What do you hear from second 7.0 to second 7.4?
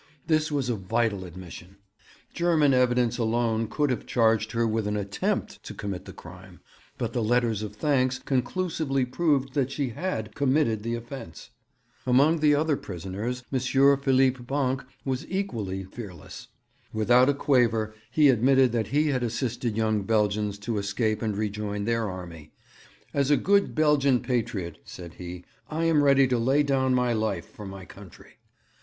the